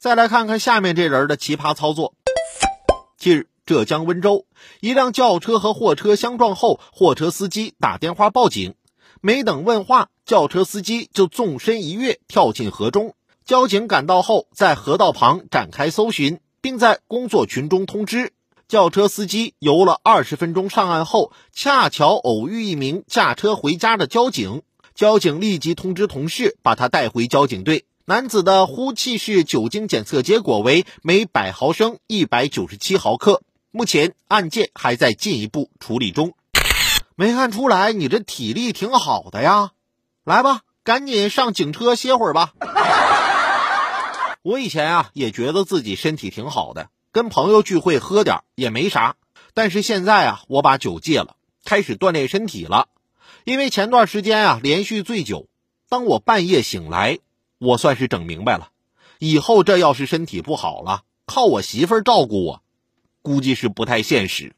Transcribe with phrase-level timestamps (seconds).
[0.00, 2.14] 再来看看下面这人的奇葩操作。
[3.18, 4.46] 近日，浙江温州
[4.80, 8.76] 一辆轿车和货车相撞后，货车司机打电话报警，
[9.20, 13.14] 没等问话，轿车司机就纵身一跃跳进河中。
[13.44, 18.32] 交警赶到后，在河道旁展开搜寻，并在工作群中通知。
[18.68, 24.62] 轿车司机游了二十分钟上岸后，恰巧偶遇一名驾车回家的交警，
[24.94, 27.84] 交警立即通知同事把他带回交警队。
[28.10, 33.40] 男子的呼气式酒精检测结果为每百毫升一百九十七毫克。
[33.70, 36.32] 目前案件还在进一步处理中。
[37.14, 39.70] 没看出来你这体力挺好的呀？
[40.24, 42.52] 来吧，赶紧上警车歇会儿吧。
[44.42, 49.14] 我以前啊也觉得自己身体挺好的，跟朋友聚会喝点也没啥。
[49.54, 52.88] 但是现在啊，我把酒戒了，开始锻炼身体了。
[53.44, 55.46] 因为前段时间啊连续醉酒，
[55.88, 57.20] 当我半夜醒来。
[57.60, 58.70] 我算是整明白了，
[59.18, 62.62] 以后这要是身体不好了，靠我媳妇儿照顾我，
[63.20, 64.54] 估计是不太现实。